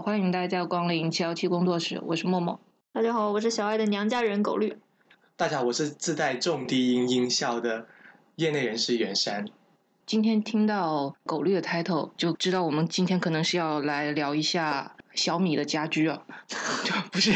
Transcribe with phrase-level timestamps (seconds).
[0.00, 2.60] 欢迎大家光临七幺七工作室，我是默默。
[2.92, 4.76] 大家好，我是小爱的娘家人狗绿。
[5.36, 7.88] 大家好，我是自带重低音音效的
[8.36, 9.46] 业内人士袁山。
[10.06, 16.16] 今天听到狗绿的 title，就知道我们今天可能是要来聊一下小米的家居啊，
[16.84, 17.32] 就不是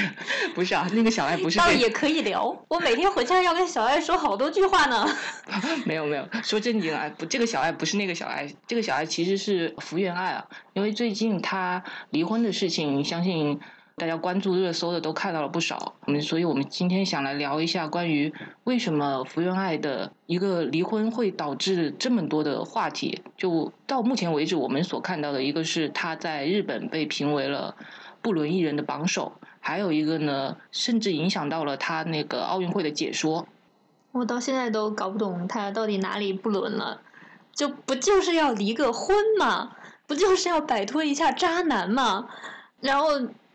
[0.55, 5.05] 不是啊，那个小爱不是倒也可以聊，我每天回家要跟小爱说好多句话呢。
[5.85, 13.59] 没有没有，说正经啊，不，这个小爱不是那个小爱，这个小爱其实是福原爱啊，因为最近她离婚的事情，相信
[13.97, 18.33] 大家关注热搜的都看到了不少，我们，所以我们今天想来聊一下关于
[18.65, 23.23] 为什么福原爱的一个离婚会导致这么多的话题。
[23.37, 27.77] 就到目前为止，我们所看到的一个是她在日本被评为了
[28.21, 33.47] 不伦艺人的榜首，还有一个呢，甚至影响到了她那个奥运会的解说。
[34.12, 37.01] 我到现在都搞不懂他到底哪里不伦了，
[37.55, 39.73] 就不就是要离个婚吗？
[40.06, 42.29] 不就是要摆脱一下渣男吗？
[42.81, 43.06] 然后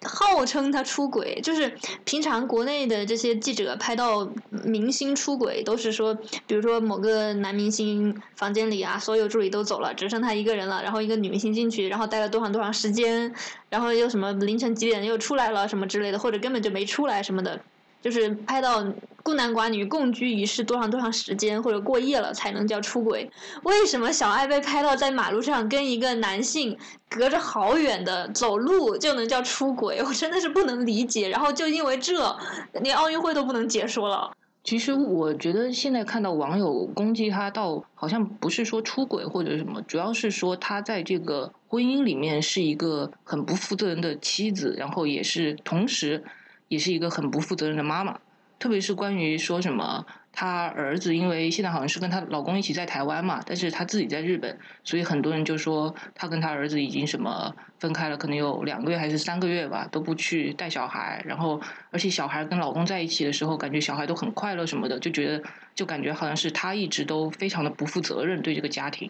[0.03, 6.13] 号称他出轨，就是平常国内的这些记者拍到明星出轨，都是说，
[6.45, 13.33] 比如说某个男明星房间里啊，所有助理都走了，只剩他一个人了，然后一个女明星进去，然后待了多长多长时间，
[13.69, 17.59] 然后又什么凌晨几点又出来了什么之类的，或者根本就没出来什么的。
[18.01, 18.85] 就是拍到
[19.23, 23.29] 孤男寡女共居一室多长多长时间或者过夜了才能叫出轨？
[23.63, 26.77] 为什么小爱被拍到在马路上跟一个男性
[27.09, 30.01] 隔着好远的走路就能叫出轨？
[30.01, 31.27] 我真的是不能理解。
[31.27, 32.33] 然后就因为这，
[32.81, 34.31] 连奥运会都不能解说了。
[34.63, 46.23] 其实我觉得现在看到网友攻击他，倒好像不是说出轨或者什么，主要是说他在这个婚姻里面是一个很不负责任的妻子，然后也是同时。
[46.67, 48.19] 也是一个很不负责任的妈妈，
[48.59, 61.61] 特别是关于说什么她儿子，因为现在好像是跟她老公一起在台湾嘛，但是她自己在日本，所以很多人就说她跟她儿子已经什么分开了，可能有两个月还是三个月吧，都不去带小孩，然后
[61.91, 65.43] 而且小孩跟老公在一起的时候，感觉小孩都很快乐什么的，就觉得
[65.75, 69.09] 就感觉好像是她一直都非常的不负责任对这个家庭。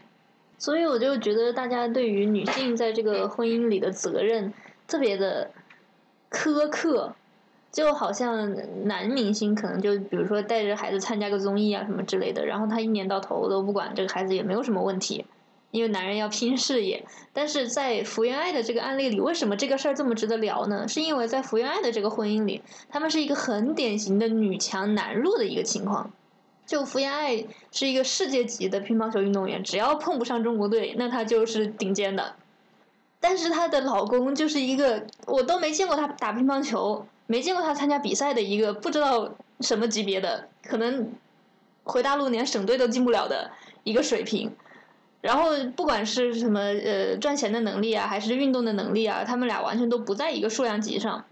[0.60, 4.52] 所以我就觉得大家对于女性在这个婚姻里的责任
[4.88, 5.52] 特别的
[6.30, 7.16] 苛刻。
[7.72, 8.56] 就好像
[8.86, 15.26] 男明星可能就比如说带着孩子参加个综艺啊什么之类的，然后他一年到头都不管这个孩子也没有什么问题，
[15.72, 17.06] 因为男人要拼事业。
[17.34, 20.88] 但是在福原爱的这个案例里，为什么这个事儿这么值得聊呢？
[20.88, 26.12] 是因为在福原爱的这个婚姻里，他们是一个很典型的女强男弱的一个情况。
[26.66, 32.36] 就福原爱是一个世界级的乒乓球运动员，只要碰不上中国队，那她就是顶尖的。
[33.20, 37.06] 但是她的老公就是一个我都没见过他打乒乓球。
[37.28, 41.12] 没见过他参加比赛的一个不知道什么级别的，可能
[41.84, 43.52] 回大陆连省队都进不了的
[43.84, 44.52] 一个水平。
[45.22, 51.26] 然后不管是什么呃赚钱的能力啊，还是运动的能力啊，他们俩完全都不在一个数量级上。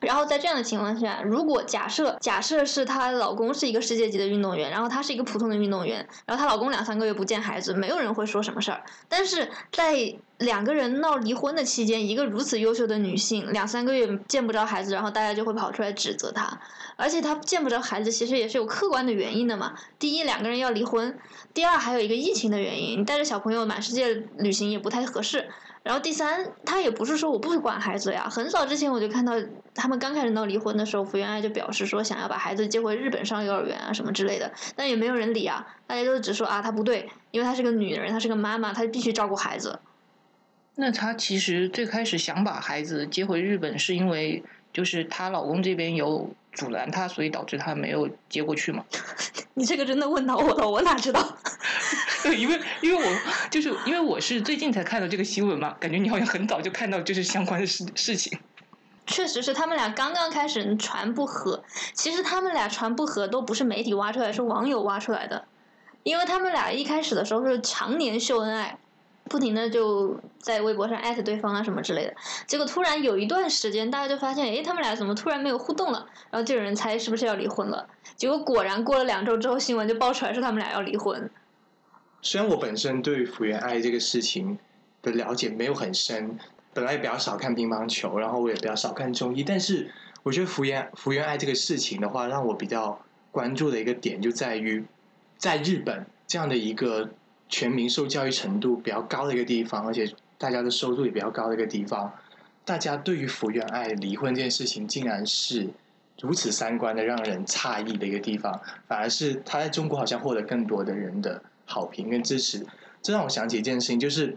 [0.00, 8.82] 然后在这样的情况下，如果假设假设是她老公是一个世界级的运动员，然后她是一个普通的运动员，然后她老公两三个月不见孩子，没有人会说什么事儿。
[9.08, 16.60] 但是在两个人闹离婚的期间，一个如此优秀的女性两三个月见不着孩子，然后大家就会跑出来指责她。
[16.96, 19.74] 而且她见不着孩子，其实也是有客观的原因的嘛。
[19.98, 21.10] 第一，两个人要离婚；
[21.54, 25.48] 第二，还有一个疫情的原因，你带着小朋友满世界旅行也不太合适。
[25.86, 28.28] 然后第三，他也不是说我不管孩子呀。
[28.28, 29.34] 很早之前我就看到
[29.72, 35.64] 他们刚开始闹离婚的时候，福原爱就表示说想要把孩子接回日本上幼儿园啊什么之类的，但也没有人理啊。
[35.86, 39.78] 大家都只说啊，她不对，因为她是个女人，她是个妈妈，她必须照顾孩子。
[40.74, 44.42] 那她其实最开始想把孩子接回日本，是因为
[44.72, 48.84] 就是她老公这边有阻拦她，所以导致她没有接过去吗？
[49.54, 51.22] 你这个真的问到我了，我哪知道？
[52.26, 58.36] 对，因为因为我就是因为我是最近才看到这个新闻嘛，感觉你好像很早就看到就是相关的事事情。
[59.06, 61.62] 确实是他们俩刚刚开始传不和，
[61.92, 65.44] 其实他们俩传不和都不是媒体挖出来，是网友挖出来的。
[66.02, 68.76] 因为他们俩一开始的时候是常年秀恩爱，
[69.28, 72.14] 不停的就在微博上艾特对方啊什么之类的。
[72.48, 76.06] 结果突然有一段时间，大家就发现，哎，他们俩怎么突然没有互动了？
[76.30, 77.88] 然后就有人猜是不是要离婚了？
[78.16, 81.30] 结果果然过了两周之后，新闻就爆出来说他们俩要离婚。
[82.22, 84.58] 虽然我本身对福原爱这个事情
[85.02, 86.36] 的了解没有很深，
[86.74, 89.88] 本来也比较少看乒乓球，然后我也比较少看综艺，但是
[90.24, 94.84] 我觉得福原福原爱这个事情的话，让我比较关注的一个点就在于，
[95.38, 97.08] 在日本这样的一个
[97.48, 102.12] 全民受教育程度比较高的一个地方，而且大家的收入也比较高的一个地方，
[102.64, 105.68] 大家对于福原爱离婚这件事情，竟然是
[106.20, 111.40] 如此三观的让人诧异的一个地方，反而是他在中国好像获得更多的人的。
[111.66, 112.64] 好评跟支持，
[113.02, 114.36] 这让我想起一件事情，就是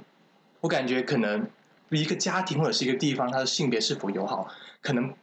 [0.60, 1.48] 我感觉可能
[1.90, 4.48] 一个家庭或者是一个地方，它的性别是否友好，
[4.82, 5.14] 可能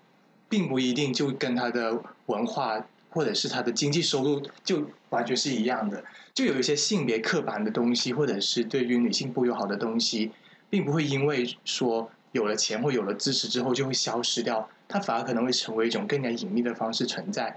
[0.48, 6.02] 并不一定就跟它的文化或者是它的经济收入就完全是一样的。
[6.32, 10.30] 就有一些性别刻板的东西，或者是对于女性不友好的东西，
[10.68, 17.56] 并不会因为说有了钱或有了支持之后就会消失掉，它反而可能会成为一种更加隐秘的方式存在。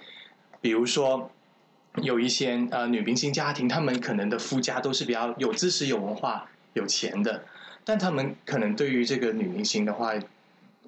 [0.61, 1.29] 比如说，
[1.95, 7.43] 有一些呃女明星家庭，他们可能的夫家都是比较有知识、有文化、有钱的。
[7.83, 10.13] 但他们可能对于这个女明星的话，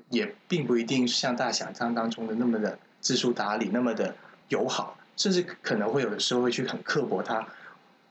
[0.10, 4.16] 也并不一定像大家想象当中的那么的知书达理，那么的
[4.50, 7.48] 友好，甚至可能会有的时候会去很刻薄她，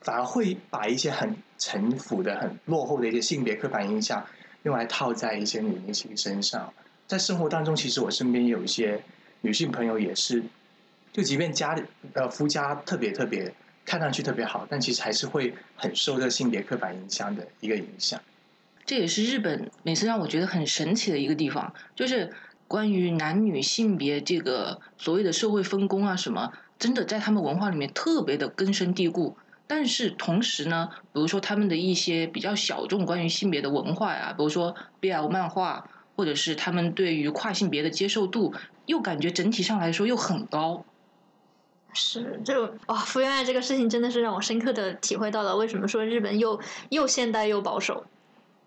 [0.01, 4.25] 反而会把一些很陈腐的、很落后的一些性别刻板印象
[4.63, 6.73] 用来套在一些女明星身上。
[7.07, 9.03] 在生活当中，其实我身边有一些
[9.41, 10.43] 女性朋友也是，
[11.13, 13.53] 就即便家里呃夫家特别特别
[13.85, 18.19] 看上去特别好，但其实还是会很受这性别刻板印象的一个影响。
[18.85, 22.31] 这也是日本每次让我觉得很神奇的一个地方，就是
[22.67, 29.37] 关于男女性别这个所谓的社会分工啊什么，真的在他们文化里面特别的根深蒂固。
[29.67, 38.53] 但是同时呢，比如说他们的一些比较小众关于性别的文化呀，比如说 BL 漫画，或者是他们对于跨性别的接受度，
[38.85, 40.85] 又感觉整体上来说又很高。
[41.93, 46.59] 是，就哇，福原爱这个事情真的是让我深刻的体会到了为什么说日本又
[46.89, 48.05] 又现代又保守。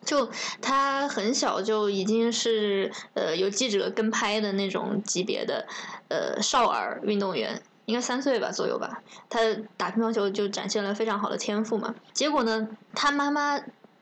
[0.05, 0.29] 就
[0.61, 5.67] 他很小就已经是呃有记者跟拍的那种级别的
[6.09, 9.03] 呃少儿运动员，应该三岁吧左右吧。
[9.31, 9.41] 他
[9.79, 11.95] 打乒乓球就展现了非常好的天赋嘛。
[12.13, 13.59] 结果呢，他妈妈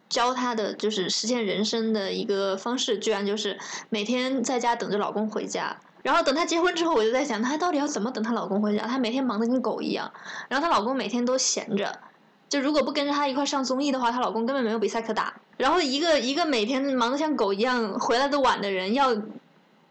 [0.09, 3.57] 教他的就是实现人生的一个方式，居然就是
[3.89, 5.79] 每天在家等着老公回家。
[6.03, 8.87] 然后等她结婚之后，我就在想，她到底要怎么等她老公回家？
[8.87, 10.13] 她每天忙得跟狗一样，
[10.49, 12.01] 然后她老公每天都闲着。
[12.49, 15.35] 就如果不跟着她一块上综艺的话，她老公根本没有比赛可打。
[15.57, 19.17] 然后一个一个每天忙得像狗一样回来的晚的人，要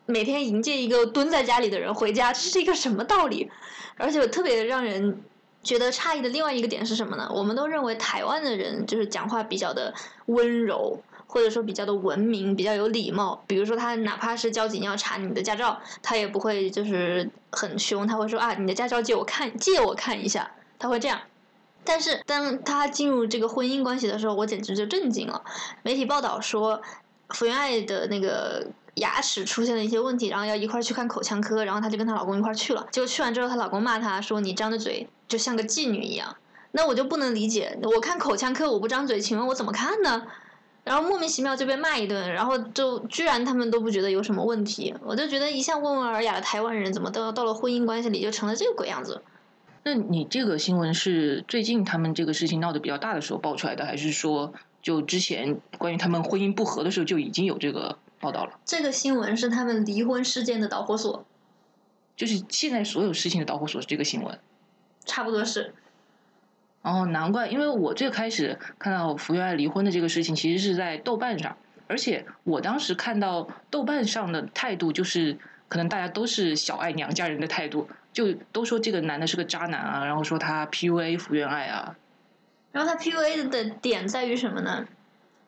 [0.05, 3.49] 每天迎接一个蹲在家里的人回家，这是一个什么道理？
[3.97, 5.21] 而且特别让人
[5.63, 7.31] 觉得诧异的另外一个点是什么呢？
[7.33, 9.93] 我们都认为台湾的人就是讲话比较的
[10.25, 10.99] 温柔，
[11.31, 13.41] 或者说比较的文明，比较有礼貌。
[13.47, 21.21] 比如说他哪怕是交警要查你的驾照，他也不会就是很凶，他会说啊，你的驾照借我看，借我看一下，他会这样。
[21.85, 25.41] 但是当他进入这个婚姻关系的时候，我简直就震惊了。
[25.83, 26.81] 媒体报道说，
[27.29, 32.85] 福原爱的那个牙齿出现了一些问题，然后要一块去看口腔科，然后她就跟她老公一块去了。
[32.91, 36.35] 结果去完之后，她老公骂她说：“你张着嘴就像个妓女一样。”
[36.73, 40.27] 那我就不能理解，我看口腔科我不张嘴，请问我怎么看呢？
[40.83, 49.21] 然后莫名其妙就被骂一顿，然后就居然他们都不觉得有什么问题，我就觉得一向温文尔雅的台湾人，怎么到到了婚姻关系里就成了这个鬼样子？
[49.83, 58.59] 那你这个新闻是最近他们这个事情闹得比较大的时候爆出来的，还是说就之前关于他们婚姻不和的时候就已经有这个报道了？
[58.65, 61.25] 这个新闻是他们离婚事件的导火索，
[62.15, 64.39] 就是现在所有事情的导火索是这个新闻，
[65.05, 65.73] 差不多是。
[66.81, 71.55] 哦，难怪，因为我最开始看到福原爱离婚的这个事情，其实是在豆瓣上，
[71.87, 75.37] 而且我当时看到豆瓣上的态度，就是
[75.69, 77.87] 可能大家都是小爱娘家人的态度。
[78.13, 81.95] 就都说这个男的是个渣男啊，然后说他 PUA 福原爱啊，
[82.73, 84.85] 然后他 PUA 的点在于什么呢？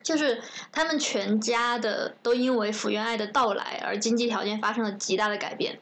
[0.02, 0.42] 就是
[0.72, 5.80] 他们全家的都因为福原爱的到来而经济条件发生了极大的改变。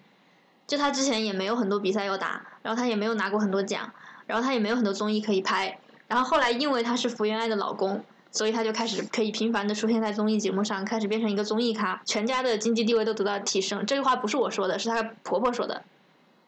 [0.66, 3.94] 就他之前也没有很多比赛要打，然后他也没有拿过很多奖，
[4.32, 5.78] 然后他也没有很多综艺可以拍。
[6.08, 13.86] 然后后来因为他是福原爱的老公，所以他就开始可以频繁的出现在综艺节目上，开始变成一个综艺咖，全家的经济地位都得到提升。
[13.86, 15.84] 这句话不是我说的，是她婆婆说的。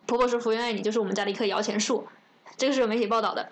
[0.05, 2.07] 婆婆说：“福原爱，你就是我们家的一棵摇钱树。”
[2.55, 3.49] 这个是有媒体报道的。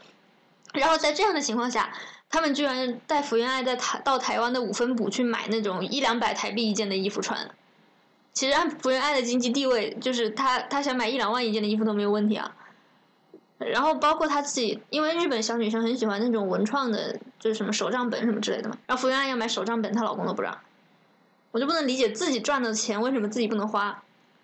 [0.74, 1.92] 然后在这样的情况下，
[2.30, 7.52] 他们居然带福原爱在台到台湾的五分埔去买那种一两百台币一件的衣服穿。
[8.34, 12.56] 其实按福原爱的经济地位，就是她她想买一两万一件的衣服都没有问题啊。
[13.70, 18.78] 然后包括她自己，因为日本小女生很喜欢那种文创的，就是什么手账本什么之类的嘛。
[18.88, 20.58] 然后福原爱要买手账本，她老公都不让。
[21.52, 24.02] 我就不能理解自己赚的钱为什么自己不能花。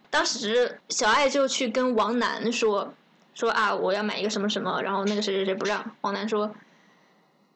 [0.10, 2.94] 当时小爱就去跟王楠说，
[3.34, 5.92] 说啊我要买一个什么什么，然后那个谁谁谁不让。
[6.02, 6.54] 王楠说，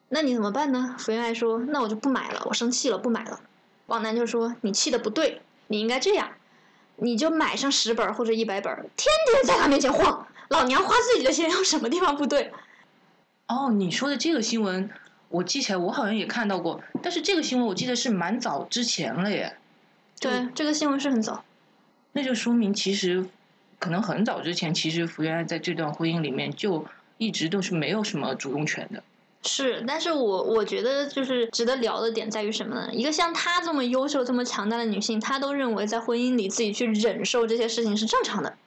[0.10, 0.96] 那你怎么办呢？
[0.98, 3.40] 福原爱说，那我就不买了，我生气了，不买了。
[3.88, 6.30] 王楠就说，你气的不对，你应该这样，
[6.96, 10.28] 你就买上十本或者一百本，天天在他面前晃。
[10.52, 12.52] 老娘花自己的钱有什么地方不对？
[13.48, 14.90] 哦，你说的这个新闻
[15.30, 19.56] 我记起来，我好像也看到过，但是这个新闻我记得是蛮早之前了耶。
[20.20, 21.46] 对，这个新闻是很早。
[22.12, 23.26] 那就说明，其实
[23.80, 26.86] 可能很早之前，其实福原爱在这段婚姻里面就
[27.18, 29.02] 一直都是没有什么主动权的。
[29.44, 32.90] 是，但是我我觉得就是值得聊的点在于什么呢？
[32.92, 38.58] 一个像她这么优秀、这么强大的女性，她都认为在婚姻里自己去忍受这些事情是正常的。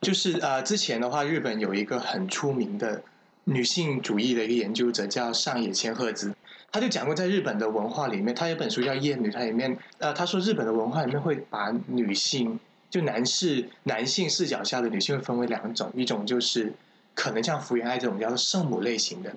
[0.00, 3.02] 就是呃，之前的话，日本有一个很出名的
[3.44, 6.32] 女性主义的一个研究者叫上野千鹤子，
[6.70, 16.72] 他就讲过，在日本的文化里面，他有本书叫《厌女》，她里面呃，他说日本的文化里面会把女性，就男士男性视角下的女性会分为两种，一种就是
[17.14, 19.34] 可能像福原爱这种叫做圣母类型的。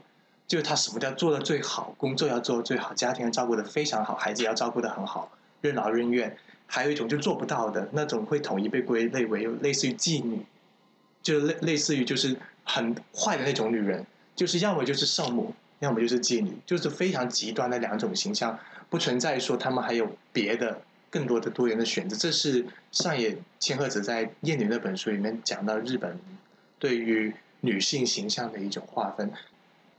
[0.47, 6.35] 就是他什么叫做的最好，工作要做的最好，家庭要照顾的非常好，孩子要照顾的很好，任劳任怨。
[6.73, 10.45] 还有一种就做不到的那种，会统一被归类为类似于妓女，
[11.21, 14.05] 就类类似于就是很坏的那种女人，
[14.37, 18.57] 就是要么就是圣母，要么就是妓女，就是非常极端的两种形象，
[18.89, 22.15] 不存在说他们还有别的更多的多元的选择。
[22.15, 26.17] 这是上野千鹤子在《厌女》那本书里面讲到日本
[26.79, 29.29] 对于女性形象的一种划分。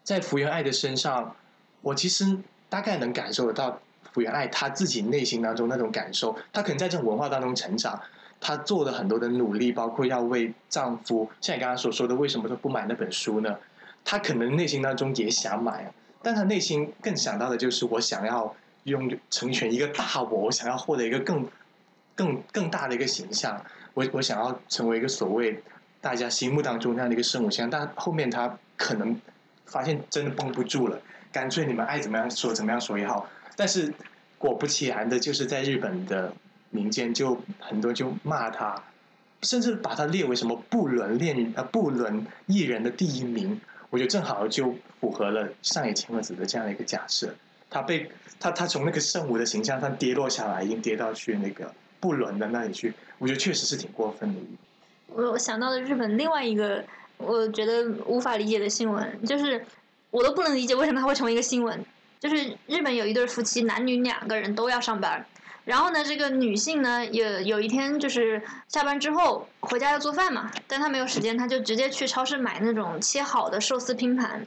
[0.02, 1.36] 在福原爱的身上，
[1.82, 2.38] 我其实
[2.70, 3.78] 大概能感受得到
[4.20, 6.36] 原爱她自己内心当中那种感受。
[6.52, 8.00] 她可能在这种文化当中成长，
[8.40, 13.56] 她做了很多的努力，包括要为丈夫，像你刚刚所说的，为什么都不买那本书呢？
[14.04, 15.92] 她可能内心当中也想买，
[16.22, 18.54] 但她内心更想到的就是我想要
[18.84, 21.48] 用成全一个大我，我想要获得一个更
[22.14, 23.64] 更更大的一个形象，
[23.94, 25.62] 我我想要成为一个所谓
[26.00, 27.70] 大家心目当中那样的一个圣母像。
[27.70, 29.18] 但后面她可能。
[29.64, 31.00] 发现真的绷不住了，
[31.32, 33.26] 干脆你们爱怎么样说怎么样说也好。
[33.56, 33.92] 但是
[34.38, 36.32] 果不其然的，就是在日本的
[36.70, 38.74] 民间就很多就骂他，
[39.42, 43.60] 甚至把他列为什么不伦恋呃不伦艺人的第一名。
[43.90, 47.34] 我觉得正好就符合了上野千鹤子的这样的一个假设。
[47.68, 52.92] 他被他他从那个圣母的形象上跌落下来，已经跌到去那个不伦的那里去。
[53.18, 54.40] 我觉得确实是挺过分的。
[55.08, 56.84] 我想到了日本另外一个。
[57.18, 59.64] 我觉得无法理解的新闻，就是
[60.10, 61.78] 我都不能理解为什么它会成为一个新闻。
[62.22, 65.26] 就是日本有一对夫妻，男女两个人都要上班，
[65.64, 74.46] 然后呢，这个女性呢，有有一天就是下班之后回家要做饭嘛，但她没有时间，她就直接去超市买那种切好的寿司拼盘，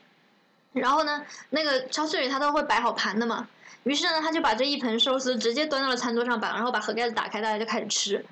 [0.72, 3.46] 然后呢，那个超市里他都会摆好盘的嘛，
[3.84, 8.26] 于是呢，她就把这一盆寿司直接端到了餐桌上，把然后把盒盖子打开，大家就开始吃，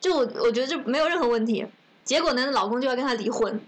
[0.00, 1.66] 就我我觉得这没有任何问题，
[2.04, 3.60] 结果呢，老公就要跟她离婚。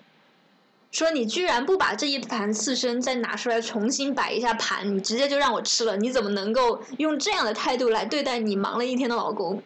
[0.91, 9.63] 说你居然不把这一盘刺身再拿出来重新摆一下盘，你直接就让我吃了，你怎么能够用这样的态度来对待你忙了一天的老公？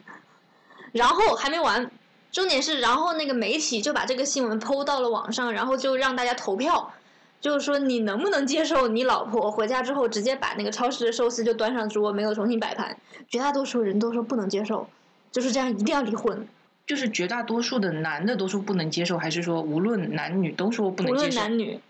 [0.92, 1.90] 然后还没完，
[2.30, 6.92] 重点是，然后那个媒体就把这个新闻抛到了网上，然后就让大家投票，
[7.40, 12.96] 就是说你能不能接受你老婆回家之后直接把那个超市的寿司就端上桌，没有重新摆盘？
[13.28, 14.86] 绝大多数人都说不能接受，
[15.32, 16.46] 就是这样，一定要离婚。
[16.86, 21.40] 就是绝大多数的男的都说不能接受，还是说无论男女都说不能接受？
[21.40, 21.80] 无论男女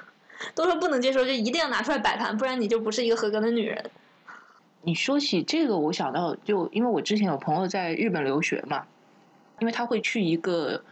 [0.54, 3.90] 都说不能接受，就一定要拿出来摆盘，不然你就不是一个合格的女人。
[4.82, 8.84] 你说起这个，我想到就因为我之前有朋友在日本留学嘛，
[9.60, 10.82] 因为他会去一个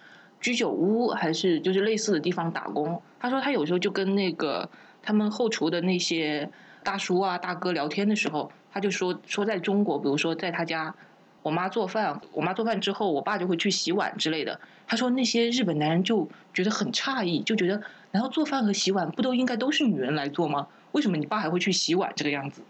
[0.41, 3.03] 居酒屋还是就是类似的地方打工。
[3.19, 4.71] 他说他有时候就跟那个
[5.03, 6.49] 他们后厨的那些
[6.83, 10.95] 大叔啊大哥聊天的时候，他就说说在中国，比如说在他家。
[11.43, 14.61] 我妈做饭，我妈做饭之后，我爸就会去洗碗之类的。
[14.87, 20.69] 他说那些日本男人就觉得很诧异，就觉得难道做饭和洗碗不都应该都是女人来做吗？
[20.93, 22.63] 为什么你爸还会去洗碗这个样子？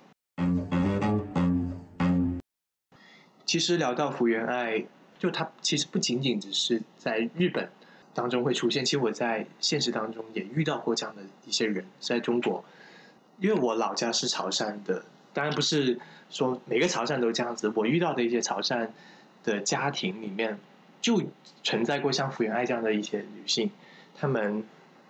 [3.45, 4.85] 其实聊到福原爱，
[5.19, 7.69] 就她其实不仅仅只是在日本
[8.15, 12.65] 当中会出现，其实我在现实当中也遇到过这样的一些人，在中国，
[13.41, 15.99] 因为我老家是潮汕的，当然不是。
[16.33, 18.91] 说每个潮汕都这样子，我遇到的一些潮汕
[19.43, 20.61] 的家庭里面，
[21.01, 21.21] 就
[21.65, 23.69] 存在过像福原爱这样的一些女性，
[24.17, 24.63] 她们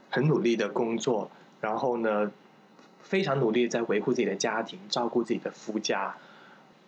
[0.09, 2.33] 很努力的工作，然后呢，
[3.03, 6.17] 非常努力在维护自己的家庭，照顾自己的夫家，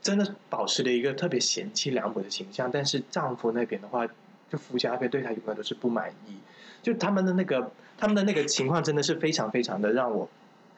[0.01, 2.71] 真的保持了一个特别贤妻良母的形象。
[2.73, 4.07] 但是丈夫那边的话，
[4.49, 6.39] 就夫家那边对她永远都是不满意，
[6.83, 10.27] 就他们的那个他们的那个情况真的是非常非常的让我。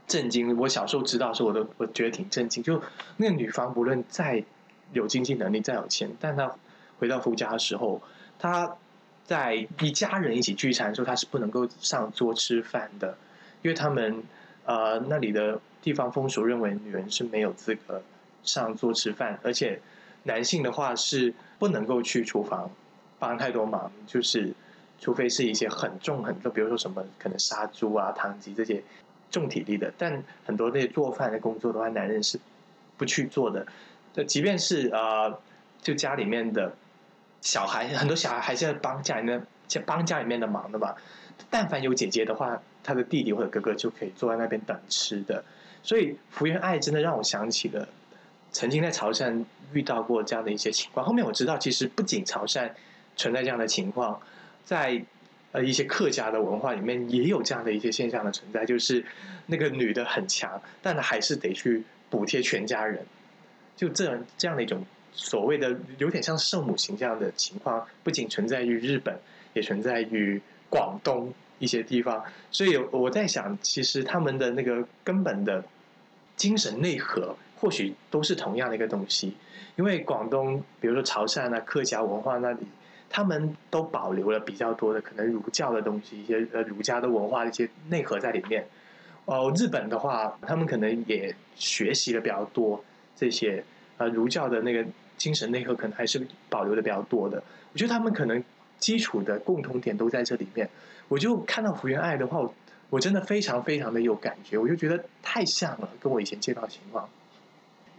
[0.07, 0.57] 震惊！
[0.57, 2.63] 我小时候知道的时候，我都我觉得挺震惊。
[2.63, 2.81] 就
[3.17, 4.45] 那个女方，不论再
[4.93, 6.55] 有经济能力、再有钱，但她
[6.99, 8.01] 回到夫家的时候，
[8.39, 8.77] 她
[9.25, 13.17] 在一家人一起聚餐的时候，她是不能够上桌吃饭的，
[13.63, 14.23] 因为他们
[14.67, 18.03] 呃那里的地方风俗认为女人是没有资格
[18.43, 19.81] 上桌吃饭，而且
[20.25, 22.71] 男性的话是不能够去厨房
[23.19, 24.53] 帮太多忙，就是
[25.01, 28.83] 除非是一些很重很重，比如说什么可能杀猪啊、汤鸡这些。
[29.35, 32.39] 重体力的，但很多那些做饭的工作的话，男人是
[32.97, 33.67] 不去做的。
[34.15, 35.41] 那即便是呃，
[35.83, 36.73] 就家里面的
[37.41, 39.45] 小孩，很多小孩还是要帮家里面
[39.85, 40.95] 帮家里面的忙的嘛。
[41.51, 45.45] 但凡有姐姐的话，他的弟弟或者哥哥就可以坐在那边等吃的。
[45.83, 47.89] 所以福原爱真的让我想起了
[48.53, 51.05] 曾经在潮汕遇到过这样的一些情况。
[51.05, 52.71] 后面我知道，其实不仅潮汕
[53.17, 54.21] 存在这样的情况，
[54.65, 55.05] 在
[55.55, 59.05] 呃一些客家的文化里面也有这样的一些现象的存在，就是
[59.47, 63.07] 那个女的很强，但她还是得去补贴全家人。
[63.77, 69.17] 就这样这样的一种所谓的有点像圣母形象的情况，不仅存在于日本，
[69.53, 72.25] 也存在于广东一些地方。
[72.51, 75.65] 所以我在想，其实他们的那个根本的
[76.37, 79.37] 精神内核，或许都是同样的一个东西。
[79.77, 82.67] 因为广东，比如说潮汕啊、客家文化那里，
[83.15, 88.67] 他们都保留了比较多的可能儒教的东西，一些呃儒家的文化的一些内核在里面。
[89.25, 92.83] 哦，日本的话，他们可能也学习的比较多
[93.15, 93.65] 这些
[93.99, 94.85] 呃儒教的那个
[95.17, 97.41] 精神内核，可能还是保留的比较多的。
[97.73, 98.43] 我觉得他们可能
[98.81, 100.69] 基础的共同点都在这里面。
[101.07, 102.53] 我就看到福原爱的话，我
[102.91, 107.09] 我真的非常非常的有感觉，我就觉得太像了，跟我以前见到的情况。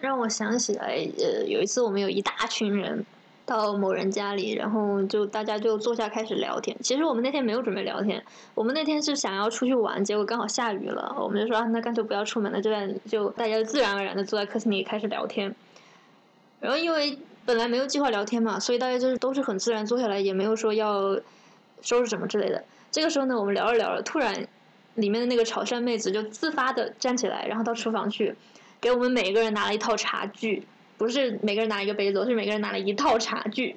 [0.02, 3.06] 让我想起来，呃，有一次我们有一大群人
[3.46, 6.76] 到某人家里，然后就大家就坐下开始聊天。
[6.82, 8.24] 其实我们那天没有准备聊天，
[8.56, 15.54] 我们那天是想要出去玩，结果刚好下雨了，我们就说啊，那干脆不要出门了，就在就大家自然而然的坐在客厅里开始聊天。
[16.60, 21.16] 然后因为本来没有计划聊天嘛，所以大家就是都是很自然坐下来，也没有说要
[21.82, 22.64] 收拾什么之类的。
[22.90, 24.48] 这个时候呢，我们聊着聊着，突然
[24.96, 28.36] 里面的那个潮汕妹子就自发的站起来，然后到厨房去。
[28.82, 33.76] 给我们每一个人拿了一套茶具，不是每个人拿一个杯子，是每个人拿了一套茶具。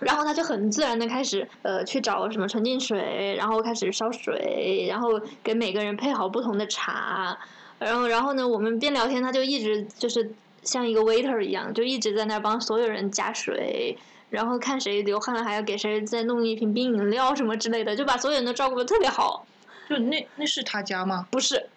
[0.00, 7.38] 然后他就很自然的开始，呃，去找什么纯净水，然后开始烧水，然后给每个人配好不同的茶。
[7.78, 13.96] 然后，然后呢，我们边聊天，他就一直就是像一个 waiter 一样，就一直在那儿帮所有人加水，
[14.30, 19.46] 然后看谁流汗了，还要给谁再弄一瓶冰饮料什么之类的，就把所有人都照顾的特别好。
[19.88, 21.28] 就那那是他家吗？
[21.30, 21.68] 不是。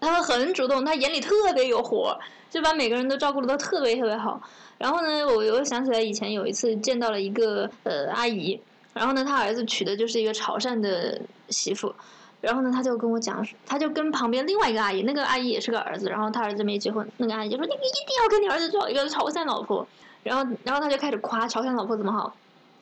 [0.00, 4.40] 他很主动，他眼里特别有活，就把每个人都照顾的都特别特别好。
[4.78, 8.58] 然后呢，我又想起来以前有一次见到了一个呃阿姨，
[8.94, 11.94] 然后呢，他儿子娶的就是一个潮汕的媳妇，
[12.40, 19.86] 然后呢，他就跟我讲，他就跟旁边另外一个阿姨，那个阿姨也是个儿子，然后他儿子没结婚，那个阿姨就说你一定要跟你儿子找一个潮汕老婆，
[20.22, 22.34] 然后然后他就开始夸潮汕老婆怎么好，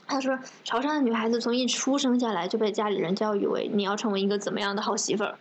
[0.07, 5.35] 他说潮汕的女孩子从一出生下来就被家里人教育为你要成为一个怎么样的好媳妇儿。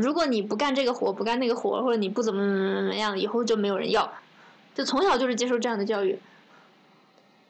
[0.00, 4.12] 如果你不干这个活，不干那个活，或者你不怎么怎么怎么样，以后就没有人要。
[4.74, 6.18] 就从小就是接受这样的教育。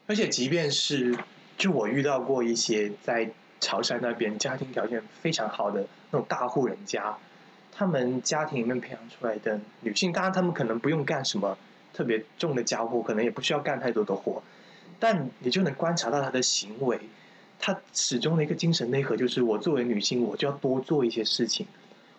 [0.07, 1.17] 而且，即便是
[1.57, 7.15] 就我遇到过一些在潮汕那边家庭条件非常好的那种大户人家，
[7.71, 11.57] 他们家庭里面培养出来的女性，当然他们可能不用干什么
[11.93, 14.41] 特别重的家务，可能也不需要干太多的活，
[14.99, 16.99] 但你就能观察到她的行为，
[17.59, 21.67] 她始终的一个精神内核就是：我作为女性，我就要多做一些事情。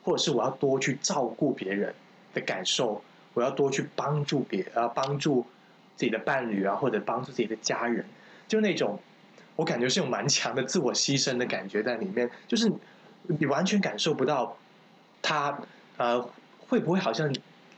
[0.03, 1.95] 或者是我要多去照顾别人
[2.35, 3.03] 的感受，
[3.35, 5.47] 我要多去帮助别啊，帮助
[5.97, 8.05] 自己的伴侣啊，或者帮助自己的家人，
[8.49, 8.99] 就那种
[9.57, 12.73] 我感觉是有蛮强的自我牺牲的感觉在里面，就是
[13.27, 14.57] 你完全感受不到
[15.21, 15.59] 他
[15.97, 16.21] 呃
[16.69, 17.33] 会不会好像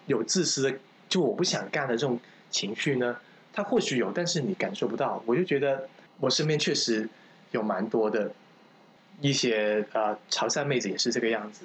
[0.07, 2.19] 有自私的，就我不想干的这种
[2.51, 3.17] 情绪呢？
[3.53, 5.23] 他或许有，但是你感受不到。
[5.27, 7.09] 我就觉得我身边确实
[7.53, 8.33] 有蛮多的
[9.21, 11.65] 一些呃潮汕妹子也是这个样子。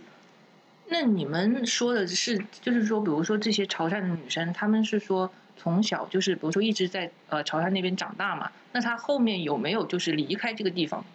[0.92, 8.50] 那你们说的是，就是说，比如说这些潮汕的女生，她们是说从小就是，比如说一直在呃潮汕那边长大嘛？
[8.72, 11.06] 那她后面有没有就是离开这个地方？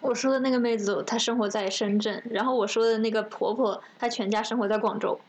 [0.00, 5.20] 我说的那个妹子，她生活在深圳，然后我说的那个婆婆，她全家生活在广州。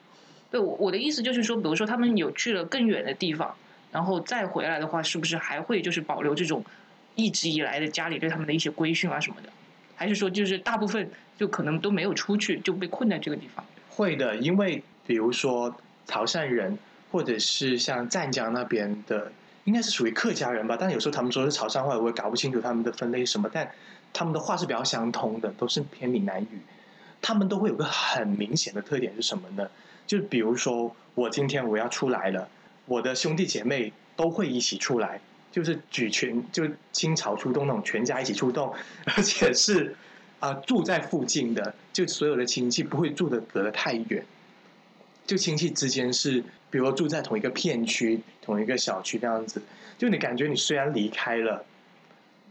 [0.51, 3.55] 对，我我的意思就是说，比如说他们有去了更远的地方，
[3.91, 6.63] 然后再回来的话，是不是还会就是保留这种
[7.15, 9.49] 一直以来的家里对他们的一些规训啊什么的？
[9.95, 13.65] 还是说就是大部分就可能都没有出去，就被困在这个地方？
[13.95, 15.73] 会的，因为比如说
[16.05, 16.77] 潮汕人，
[17.11, 19.31] 或者是像湛江那边的，
[19.63, 20.75] 应该是属于客家人吧。
[20.77, 23.49] 但有时候他们说是潮汕话，我也搞不清楚他们的分类什么。
[23.53, 23.71] 但
[24.11, 26.59] 他们的话是比较相通的，都是偏闽南语。
[27.21, 29.65] 他们都会有个很明显的特点是什么呢？
[30.05, 32.49] 就比如说我今天我要出来了，
[32.85, 35.21] 我的兄弟姐妹都会一起出来，
[35.53, 38.73] 就是举全就倾巢出动那种，全家一起出动，
[39.15, 39.95] 而且是。
[40.41, 44.23] 啊，住在附近的，就所有的亲戚不会住的隔得太远，
[45.25, 49.61] 就亲戚之间是，比如住在同一个片区、同一个小区这样子，
[49.97, 51.65] 就你感觉你虽然离开了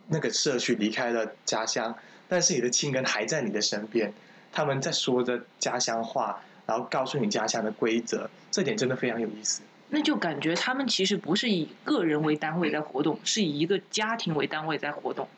[0.08, 1.94] 那个社区，离开了家乡，
[2.26, 4.12] 但是你的亲人还在你的身边，
[4.50, 9.60] 他们在说着家乡话，然后告诉你家乡的规则，这点真的非常有意思。
[9.90, 15.28] 那就感觉他们其实不是以个人为单位在活动，是以一个家庭为单位在活动。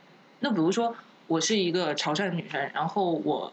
[0.41, 0.97] 那比如说。
[1.27, 3.53] 我是一个潮汕女生，然后我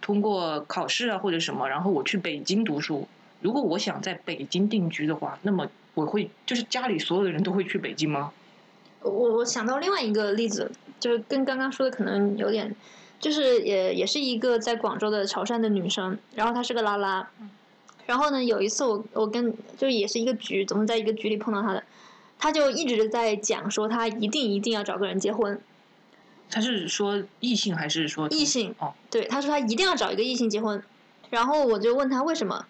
[0.00, 3.06] 通过考试啊或者什么，然后我去北京读书。
[3.40, 8.32] 如果我想在北京定居的话，那么我会就是家里所有的人都会去北京吗？
[9.02, 10.70] 我我想到另外一个例子，
[11.00, 12.76] 就是跟刚刚说的可能有点，
[13.18, 17.28] 就是也也是一个在广州的潮汕的女生，然后她是个拉拉，
[18.06, 21.82] 然后呢有一次我我跟就也是一个局，总是在一个局里碰到她的，
[22.38, 25.58] 她就一直在讲说她一定一定要找个人结婚，
[26.50, 30.82] 他是说异性还是说异性哦，对，他说他一定要找一个异性结婚，
[31.30, 32.66] 然后我就问他为什么，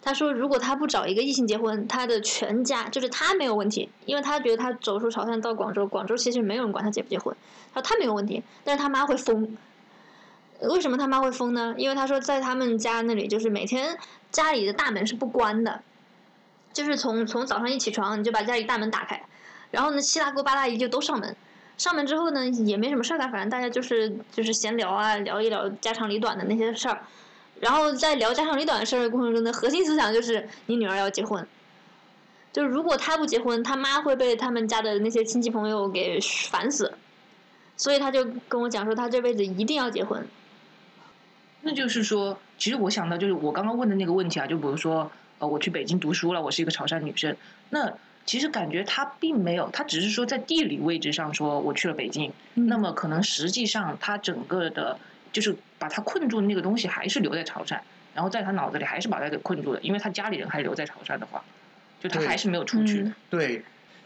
[0.00, 7.36] 他说如果他不找一个异性结婚，他的全家就是他没有问题，因为他觉得他走出潮汕到广州，广州其实没有人管他结不结婚，
[7.74, 9.56] 他说他没有问题，但是他妈会疯。
[10.62, 11.74] 为什么他妈会疯呢？
[11.76, 13.98] 因为他说在他们家那里，就是每天
[14.30, 15.82] 家里的大门是不关的，
[16.72, 19.22] 就是从从早上一起床你就把家里大门打开，
[19.70, 21.36] 然后呢七大姑八大姨就都上门，
[21.78, 27.02] 上门之后呢也没什么事儿干，反正大家就是就是闲聊啊，聊一聊家长里短的那些事儿，
[27.60, 31.46] 然后在聊家长里短的事儿的过程中呢，核心思想就是你女儿要结婚，
[32.52, 36.18] 就是如果她不结婚，她妈会被他们家的那些亲戚朋友给
[36.50, 36.94] 烦死，
[37.76, 40.26] 所以她就跟我讲说，她这辈子一定要结婚。
[41.62, 45.10] 那就是说，其实我想到就是我刚刚问的那个问题啊，就比如说，
[45.40, 47.36] 呃，我去北京读书了，我是一个潮汕女生，
[47.70, 47.92] 那
[48.26, 54.98] 其实感觉他并没有，他只是说在地理位置上说我去了北京，嗯那么可能实际上他整个的，
[55.32, 57.78] 就是把他困住的那个东西还是留在潮汕，
[58.14, 61.42] 然后在他脑子里还是把他给困住了，因为他家里人还留在潮汕的话，
[62.00, 63.02] 就他还是没有出去。
[63.02, 63.54] 嗯对，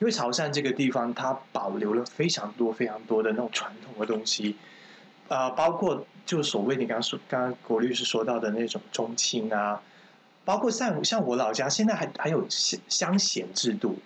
[0.01, 4.57] 因为潮汕这个地方，它保留了非常多非常多的那种传统的东西，
[5.29, 9.81] 呃，包括就所谓你刚刚说，刚刚国律师说到的那种宗亲啊，
[10.45, 13.99] 包括像像我老家现在还还有乡乡贤制度，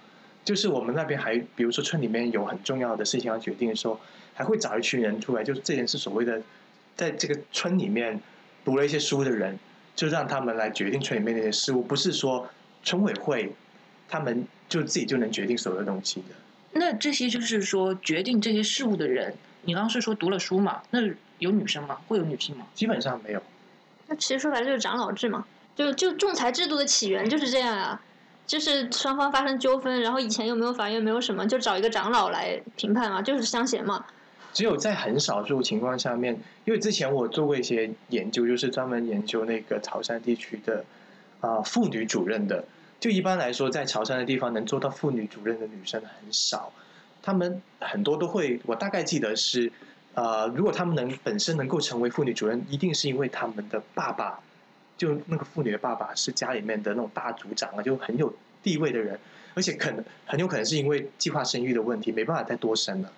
[0.44, 3.98] 就是我们那边还比如说村里面有很重要的事情要决定的时候，
[4.34, 6.42] 还会找一群人出来，就是这件事所谓的
[6.94, 8.20] 在这个村里面
[8.64, 9.58] 读了一些书的人，
[9.96, 12.48] 就让他们来决定村里面那些事务，不是说
[12.82, 13.52] 村委会
[14.08, 16.34] 他们就自己就能决定所有的东西的。
[16.72, 20.82] 那这些就是说决定这些事物的人，你刚刚是说读了书嘛？
[20.90, 21.00] 那
[21.38, 22.00] 有女生吗？
[22.08, 22.66] 会有女性吗？
[22.74, 23.42] 基本上没有。
[24.08, 28.02] 那其实说白了就是长老制嘛，就就仲裁制度的起源就是这样啊，
[28.46, 34.04] 就是双方发生纠纷，然后以前又没有法院，没有什么，就找一个长老来评判嘛，就是乡贤嘛。
[34.52, 40.84] 只有在很少数情况下面，因为之前我做过一些研究，就是专门研究那个潮汕地区的
[41.40, 42.64] 啊、妇女主任的。
[43.00, 46.72] 就一般来说，在潮汕的地方能做到妇女主任的女生很少，
[47.20, 49.70] 她们很多都会，我大概记得是，
[50.14, 54.38] 呃，如果她们能本身能够成为妇女主任，一定是因为他们的爸爸，
[54.96, 59.18] 就那个妇女的爸爸是家里面的那种大族长啊，就很有地位的人，
[59.54, 63.12] 而且可能很有可能是因为计划生育的问题，没办法再多生了。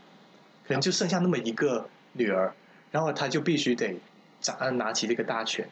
[0.67, 2.53] 可能就剩下那么一个女儿，
[2.91, 3.97] 然后他就必须得
[4.41, 5.69] 掌拿起这个大权。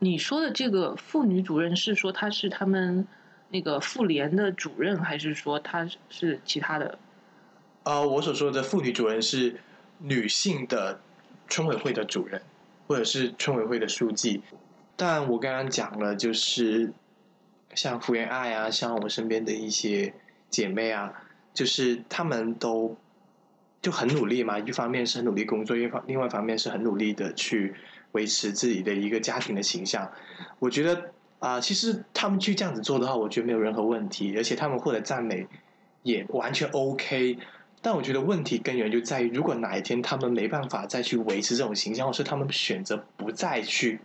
[0.00, 3.06] 你说的这个妇女主任是说她是他们
[3.50, 6.98] 那个妇联的主任，还是说她是其他的？
[7.82, 9.60] 呃，我所说的妇女主任是
[9.98, 11.00] 女性的
[11.48, 12.40] 村委会的主任，
[12.86, 14.40] 或者是村委会的书记。
[15.00, 16.92] 但我刚刚讲了，就是
[17.72, 20.12] 像福原爱啊，像我身边的一些
[20.50, 21.12] 姐妹啊，
[21.54, 22.96] 就是她们都
[23.80, 24.58] 就很努力嘛。
[24.58, 27.76] 一方面是很努力工作，一方另外一方面是很努力的去
[28.10, 30.10] 维持自己的一个家庭的形象。
[30.58, 35.46] 我觉得啊、其实他们去这样子做的话，我觉得没有任何问题，而且他们获得赞美
[36.02, 37.38] 也完全 OK。
[37.80, 44.00] 但我觉得问题根源就在于，如果哪一天他们没办法再去维持这种形象，或是他们选择不再去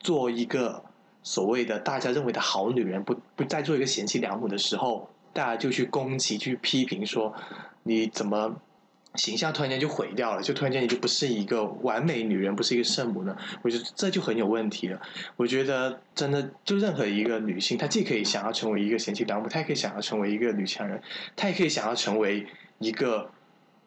[0.00, 0.84] 做一个
[1.22, 7.34] 所谓的大家认为的好女人，不不再做一个贤妻良母的时候，大家就去攻击、去批评说
[7.82, 8.56] 你怎么
[9.14, 13.34] 形象突然间就毁掉了，就突然间你就不是一个完美女人，不是一个圣母呢？
[13.62, 15.00] 我觉得这就很有问题了。
[15.36, 21.00] 我觉得真的，就任何一个女性，她既可以想要成为一个贤妻良母，她也可以想要成为一个女强人，
[21.34, 22.46] 她也可以想要成为
[22.78, 23.30] 一个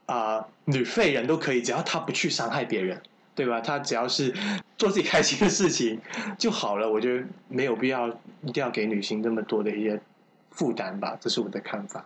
[0.07, 2.99] 啊、女废人都可以，只要她不去伤害别人，
[3.39, 3.61] 对吧？
[3.61, 4.33] 她只要是
[4.77, 5.97] 做自己开心的事情
[6.37, 6.91] 就好了。
[6.91, 8.09] 我觉得没有必要
[8.43, 9.97] 一定要给女性那么多的一些
[10.51, 12.05] 负担吧，这是我的看法。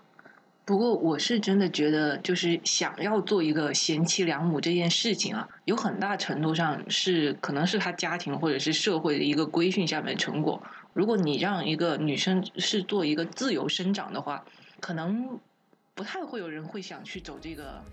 [0.64, 10.62] 不过我是真的觉得，就是想要做一个贤妻良母这件事情啊，有很大程度上是可能是他家庭或者是社会的一个规训下面的成果。
[10.94, 14.46] 如果你让一个女生是做一个自由生长的话，
[14.80, 15.40] 可能
[15.96, 17.84] 不太会有人会想去走这个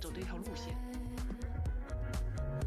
[0.00, 0.74] 走这条路线。